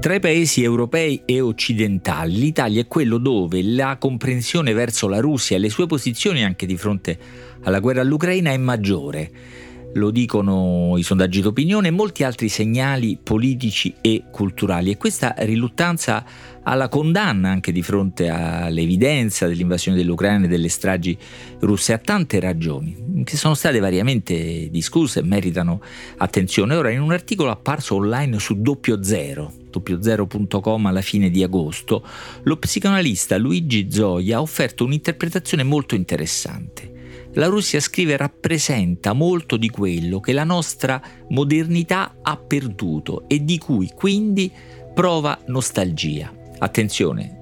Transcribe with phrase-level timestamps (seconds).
[0.00, 5.56] Tra i paesi europei e occidentali, l'Italia è quello dove la comprensione verso la Russia
[5.56, 7.18] e le sue posizioni anche di fronte
[7.64, 9.30] alla guerra all'Ucraina è maggiore.
[9.94, 14.90] Lo dicono i sondaggi d'opinione e molti altri segnali politici e culturali.
[14.90, 16.24] E questa riluttanza
[16.62, 21.16] alla condanna anche di fronte all'evidenza dell'invasione dell'Ucraina e delle stragi
[21.60, 25.80] russe ha tante ragioni che sono state variamente discusse e meritano
[26.18, 26.74] attenzione.
[26.74, 32.04] Ora in un articolo apparso online su doppio zero, doppiozero.com alla fine di agosto,
[32.42, 36.96] lo psicanalista Luigi Zoia ha offerto un'interpretazione molto interessante.
[37.34, 43.58] La Russia, scrive, rappresenta molto di quello che la nostra modernità ha perduto e di
[43.58, 44.50] cui quindi
[44.94, 46.32] prova nostalgia.
[46.58, 47.38] Attenzione,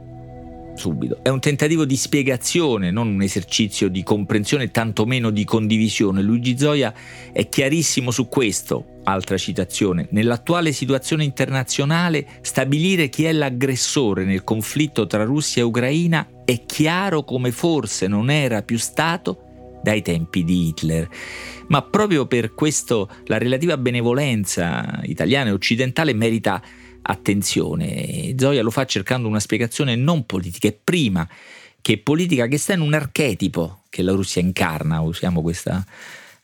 [0.76, 1.20] subito.
[1.22, 6.22] È un tentativo di spiegazione, non un esercizio di comprensione, tantomeno di condivisione.
[6.22, 6.92] Luigi Zoia
[7.32, 8.94] è chiarissimo su questo.
[9.04, 10.08] Altra citazione.
[10.10, 17.24] Nell'attuale situazione internazionale, stabilire chi è l'aggressore nel conflitto tra Russia e Ucraina è chiaro
[17.24, 19.45] come forse non era più stato
[19.86, 21.08] dai tempi di Hitler.
[21.68, 26.60] Ma proprio per questo la relativa benevolenza italiana e occidentale merita
[27.02, 28.34] attenzione.
[28.36, 31.28] Zoya lo fa cercando una spiegazione non politica, è prima
[31.80, 35.86] che politica che sta in un archetipo che la Russia incarna, usiamo questa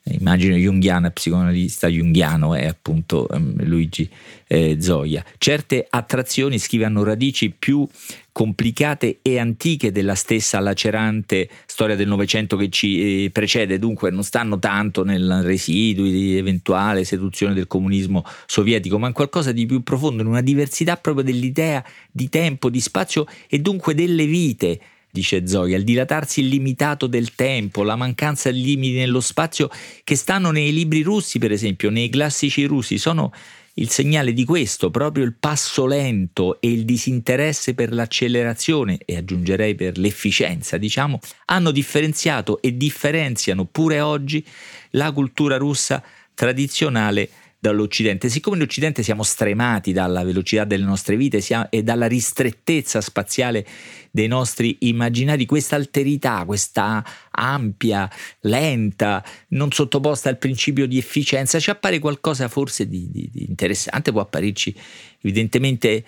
[0.05, 4.09] immagine junghiana, psicoanalista junghiano è appunto um, Luigi
[4.47, 5.25] eh, Zoia.
[5.39, 7.87] Certe attrazioni, scrive, hanno radici più
[8.33, 14.25] complicate e antiche della stessa lacerante storia del Novecento che ci eh, precede, dunque non
[14.25, 19.83] stanno tanto nel residuo di eventuale seduzione del comunismo sovietico, ma in qualcosa di più
[19.83, 24.81] profondo, in una diversità proprio dell'idea di tempo, di spazio e dunque delle vite
[25.13, 29.69] dice Zoya, il dilatarsi illimitato del tempo, la mancanza di limiti nello spazio
[30.05, 33.31] che stanno nei libri russi, per esempio, nei classici russi, sono
[33.75, 39.75] il segnale di questo, proprio il passo lento e il disinteresse per l'accelerazione e aggiungerei
[39.75, 44.45] per l'efficienza, diciamo, hanno differenziato e differenziano pure oggi
[44.91, 46.03] la cultura russa
[46.35, 47.29] tradizionale
[47.63, 48.29] dall'Occidente.
[48.29, 51.41] Siccome in Occidente siamo stremati dalla velocità delle nostre vite
[51.71, 53.65] e dalla ristrettezza spaziale
[54.11, 61.71] dei nostri immaginari, questa alterità, questa ampia, lenta, non sottoposta al principio di efficienza, ci
[61.71, 64.75] appare qualcosa forse di, di, di interessante, può apparirci
[65.21, 66.05] evidentemente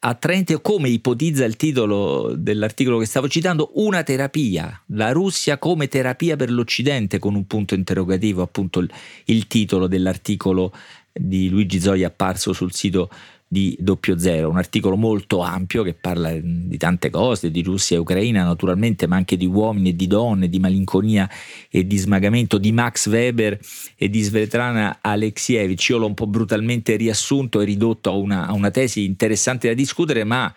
[0.00, 6.36] attraente come ipotizza il titolo dell'articolo che stavo citando, una terapia, la Russia come terapia
[6.36, 8.90] per l'Occidente con un punto interrogativo, appunto il,
[9.26, 10.72] il titolo dell'articolo
[11.12, 13.10] di Luigi Zoia apparso sul sito
[13.48, 18.00] di Doppio Zero, un articolo molto ampio che parla di tante cose, di Russia e
[18.00, 21.28] Ucraina naturalmente, ma anche di uomini e di donne, di malinconia
[21.70, 23.58] e di smagamento, di Max Weber
[23.96, 25.88] e di Svetlana Alexievich.
[25.88, 29.74] Io l'ho un po' brutalmente riassunto e ridotto a una, a una tesi interessante da
[29.74, 30.54] discutere, ma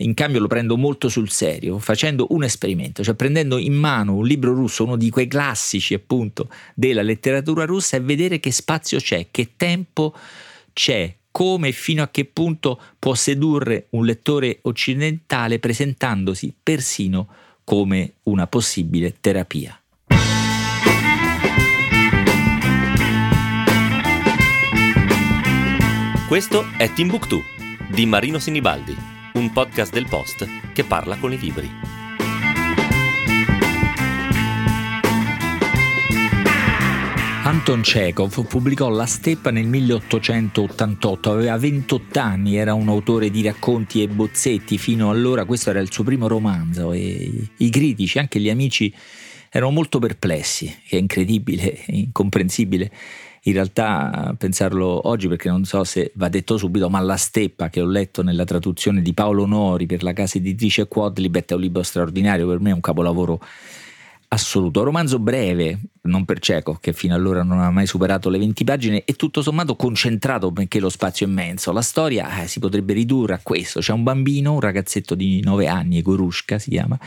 [0.00, 4.26] in cambio lo prendo molto sul serio, facendo un esperimento, cioè prendendo in mano un
[4.26, 9.28] libro russo, uno di quei classici appunto della letteratura russa e vedere che spazio c'è,
[9.30, 10.14] che tempo
[10.72, 17.28] c'è, come e fino a che punto può sedurre un lettore occidentale presentandosi persino
[17.62, 19.80] come una possibile terapia.
[26.26, 27.40] Questo è Timbuktu
[27.88, 28.96] di Marino Sinibaldi
[29.34, 31.97] un podcast del Post che parla con i libri.
[37.48, 44.02] Anton Chekhov pubblicò La steppa nel 1888, aveva 28 anni, era un autore di racconti
[44.02, 48.50] e bozzetti, fino allora questo era il suo primo romanzo e i critici, anche gli
[48.50, 48.94] amici,
[49.48, 52.92] erano molto perplessi, è incredibile, incomprensibile
[53.44, 57.80] in realtà pensarlo oggi perché non so se va detto subito, ma La steppa che
[57.80, 61.82] ho letto nella traduzione di Paolo Nori per la casa editrice Quadlibet è un libro
[61.82, 63.40] straordinario, per me è un capolavoro
[64.28, 64.82] assoluto.
[64.82, 69.04] Romanzo breve, non per cieco, che fino allora non ha mai superato le 20 pagine
[69.04, 71.72] e tutto sommato concentrato perché lo spazio è immenso.
[71.72, 73.80] La storia eh, si potrebbe ridurre a questo.
[73.80, 76.98] C'è un bambino, un ragazzetto di 9 anni, Gorushka si chiama,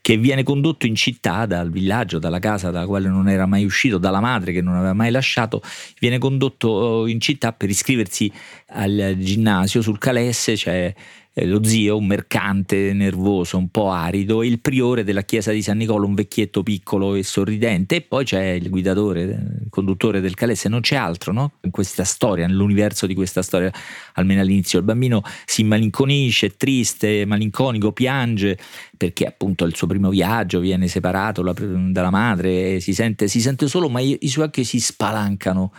[0.00, 3.98] che viene condotto in città dal villaggio, dalla casa dalla quale non era mai uscito,
[3.98, 5.60] dalla madre che non aveva mai lasciato,
[5.98, 8.30] viene condotto oh, in città per iscriversi
[8.68, 10.94] al ginnasio sul Calesse, c'è
[11.36, 15.62] eh, lo zio, un mercante nervoso, un po' arido, e il priore della chiesa di
[15.62, 20.34] San Nicola, un vecchietto piccolo e sorridente, e poi c'è il guidatore, il conduttore del
[20.34, 21.54] Calesse, non c'è altro no?
[21.62, 23.72] in questa storia, nell'universo di questa storia,
[24.14, 24.78] almeno all'inizio.
[24.78, 28.56] Il bambino si malinconisce, è triste, malinconico, piange
[28.96, 33.66] perché appunto è il suo primo viaggio, viene separato dalla madre, si sente, si sente
[33.66, 35.72] solo, ma i, i suoi occhi si spalancano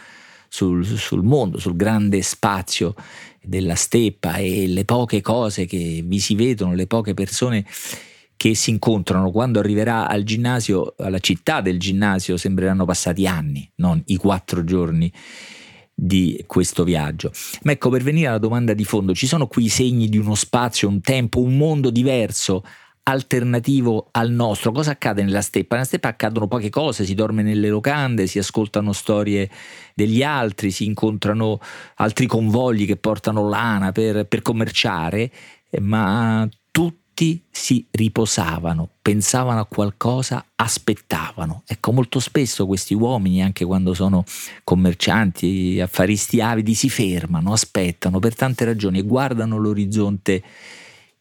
[0.56, 2.96] sul, sul mondo, sul grande spazio
[3.42, 7.66] della steppa e le poche cose che vi si vedono, le poche persone
[8.38, 14.02] che si incontrano quando arriverà al ginnasio, alla città del ginnasio, sembreranno passati anni, non
[14.06, 15.12] i quattro giorni
[15.94, 17.32] di questo viaggio.
[17.64, 20.88] Ma ecco, per venire alla domanda di fondo, ci sono qui segni di uno spazio,
[20.88, 22.64] un tempo, un mondo diverso
[23.08, 24.72] alternativo al nostro.
[24.72, 25.76] Cosa accade nella steppa?
[25.76, 29.50] Nella steppa accadono poche cose, si dorme nelle locande, si ascoltano storie
[29.94, 31.60] degli altri, si incontrano
[31.96, 35.32] altri convogli che portano lana per, per commerciare,
[35.82, 41.62] ma tutti si riposavano, pensavano a qualcosa, aspettavano.
[41.68, 44.24] Ecco, molto spesso questi uomini, anche quando sono
[44.64, 50.44] commercianti, affaristi avidi, si fermano, aspettano per tante ragioni e guardano l'orizzonte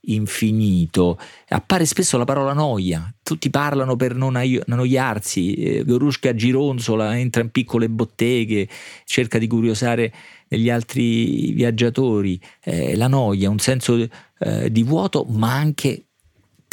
[0.06, 1.18] infinito.
[1.48, 7.50] Appare spesso la parola noia, tutti parlano per non annoiarsi, eh, Gorushka gironzola, entra in
[7.50, 8.68] piccole botteghe,
[9.04, 10.12] cerca di curiosare
[10.48, 14.08] gli altri viaggiatori, eh, la noia, un senso
[14.38, 16.06] eh, di vuoto, ma anche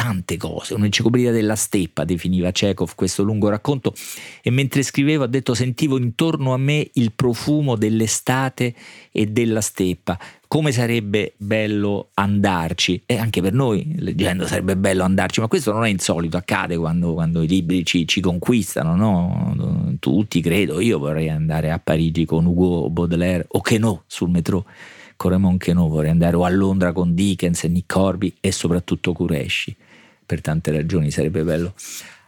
[0.02, 3.94] tante cose, un'enciclopedia della steppa definiva Chekhov questo lungo racconto.
[4.42, 8.74] E mentre scrivevo ha detto sentivo intorno a me il profumo dell'estate
[9.12, 10.18] e della steppa,
[10.48, 13.04] come sarebbe bello andarci?
[13.06, 17.14] E anche per noi leggendo sarebbe bello andarci, ma questo non è insolito, accade quando,
[17.14, 19.96] quando i libri ci, ci conquistano, no?
[20.00, 24.66] tutti credo, io vorrei andare a Parigi con Hugo Baudelaire o che no sul metro
[25.16, 29.14] con Raymond Queneau, vorrei andare o a Londra con Dickens e Nick Corby e soprattutto
[29.14, 29.78] Kureshi
[30.32, 31.74] per tante ragioni sarebbe bello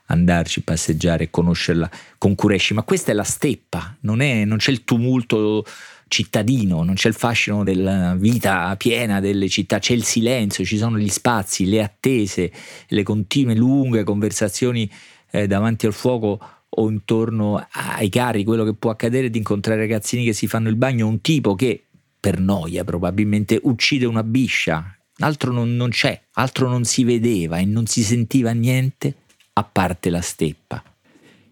[0.07, 4.83] andarci, passeggiare conoscerla con Kureshi, ma questa è la steppa, non, è, non c'è il
[4.83, 5.65] tumulto
[6.09, 10.97] cittadino, non c'è il fascino della vita piena delle città, c'è il silenzio, ci sono
[10.97, 12.51] gli spazi, le attese,
[12.87, 14.91] le continue lunghe conversazioni
[15.31, 17.65] eh, davanti al fuoco o intorno
[17.95, 21.21] ai carri, quello che può accadere di incontrare ragazzini che si fanno il bagno, un
[21.21, 21.85] tipo che
[22.19, 27.65] per noia probabilmente uccide una biscia altro non, non c'è, altro non si vedeva e
[27.65, 29.15] non si sentiva niente
[29.53, 30.83] a parte la steppa.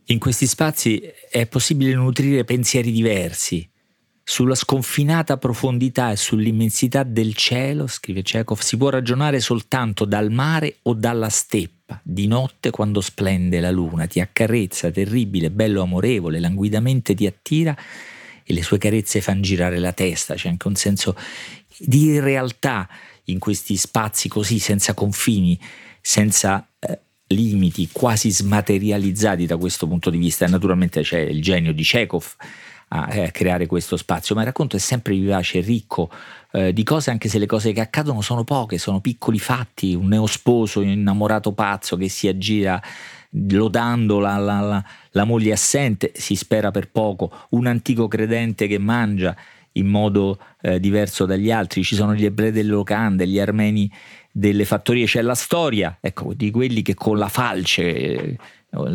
[0.05, 3.67] In questi spazi è possibile nutrire pensieri diversi.
[4.23, 10.77] Sulla sconfinata profondità e sull'immensità del cielo, scrive Chekhov, si può ragionare soltanto dal mare
[10.83, 17.13] o dalla steppa, di notte quando splende la luna, ti accarezza, terribile, bello amorevole, languidamente
[17.15, 17.75] ti attira
[18.43, 21.15] e le sue carezze fanno girare la testa, c'è anche un senso
[21.77, 22.87] di realtà
[23.31, 25.59] in questi spazi così senza confini,
[26.01, 30.45] senza eh, limiti, quasi smaterializzati da questo punto di vista.
[30.47, 32.35] Naturalmente c'è il genio di Chekhov
[32.89, 36.09] a, eh, a creare questo spazio, ma il racconto è sempre vivace, ricco
[36.51, 40.07] eh, di cose, anche se le cose che accadono sono poche, sono piccoli fatti, un
[40.07, 42.81] neosposo innamorato pazzo che si aggira
[43.31, 48.77] lodando la, la, la, la moglie assente, si spera per poco, un antico credente che
[48.77, 49.35] mangia
[49.73, 53.91] in modo eh, diverso dagli altri, ci sono gli ebrei delle locande, gli armeni
[54.31, 58.37] delle fattorie, c'è la storia ecco, di quelli che con la falce, eh,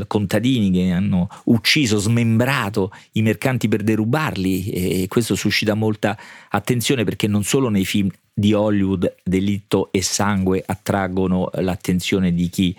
[0.07, 6.17] contadini che hanno ucciso, smembrato i mercanti per derubarli e questo suscita molta
[6.49, 12.77] attenzione perché non solo nei film di Hollywood delitto e sangue attraggono l'attenzione di chi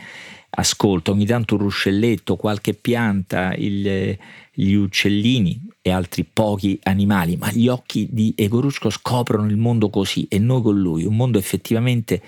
[0.49, 4.17] ascolta, ogni tanto un ruscelletto, qualche pianta, il,
[4.51, 10.25] gli uccellini e altri pochi animali, ma gli occhi di Egorushko scoprono il mondo così
[10.29, 12.21] e noi con lui, un mondo effettivamente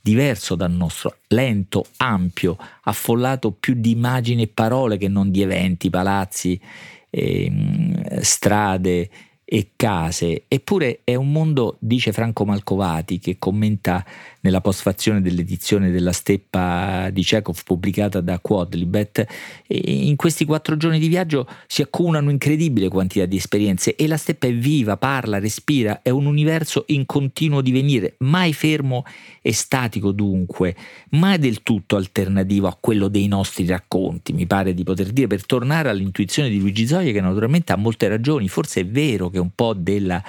[0.00, 5.88] diverso dal nostro, lento, ampio, affollato più di immagini e parole che non di eventi,
[5.88, 6.60] palazzi,
[7.08, 9.10] eh, strade,
[9.44, 10.44] e case.
[10.48, 14.04] Eppure è un mondo, dice Franco Malcovati, che commenta
[14.40, 19.26] nella postfazione dell'edizione della steppa di Chekhov pubblicata da Quadlibet,
[19.68, 24.46] in questi quattro giorni di viaggio si accumulano incredibile quantità di esperienze e la steppa
[24.46, 29.04] è viva, parla, respira, è un universo in continuo divenire, mai fermo
[29.40, 30.76] e statico dunque,
[31.10, 35.46] mai del tutto alternativo a quello dei nostri racconti, mi pare di poter dire, per
[35.46, 39.50] tornare all'intuizione di Luigi Zoia che naturalmente ha molte ragioni, forse è vero che un
[39.54, 40.22] po' della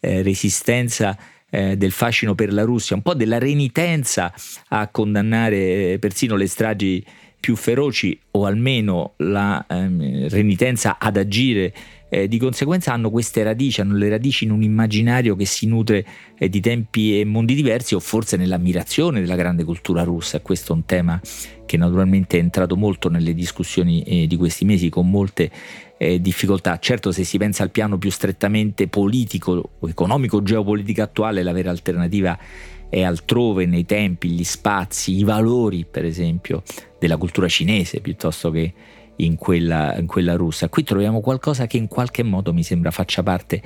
[0.00, 1.16] eh, resistenza
[1.50, 4.32] eh, del fascino per la Russia, un po' della renitenza
[4.68, 7.04] a condannare eh, persino le stragi
[7.40, 11.72] più feroci o almeno la ehm, renitenza ad agire
[12.08, 16.04] eh, di conseguenza hanno queste radici, hanno le radici in un immaginario che si nutre
[16.38, 20.40] eh, di tempi e mondi diversi o forse nell'ammirazione della grande cultura russa.
[20.40, 21.20] Questo è un tema
[21.66, 25.50] che naturalmente è entrato molto nelle discussioni eh, di questi mesi con molte
[25.98, 26.78] eh, difficoltà.
[26.78, 32.38] Certo se si pensa al piano più strettamente politico, economico, geopolitico attuale, la vera alternativa
[32.88, 36.62] è altrove nei tempi, gli spazi, i valori per esempio
[36.98, 38.72] della cultura cinese piuttosto che
[39.18, 40.68] in quella, in quella russa.
[40.68, 43.62] Qui troviamo qualcosa che in qualche modo mi sembra faccia parte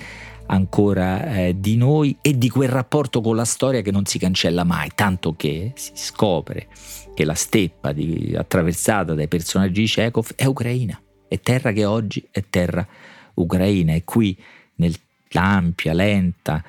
[0.46, 4.64] ancora eh, di noi e di quel rapporto con la storia che non si cancella
[4.64, 6.68] mai, tanto che si scopre
[7.14, 12.26] che la steppa di, attraversata dai personaggi di Chekhov è ucraina, è terra che oggi
[12.30, 12.86] è terra
[13.34, 14.36] ucraina e qui
[14.76, 16.62] nell'ampia, lenta,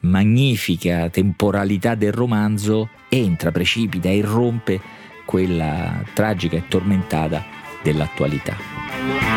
[0.00, 4.80] magnifica temporalità del romanzo entra, precipita irrompe
[5.24, 9.35] quella tragica e tormentata dell'attualità.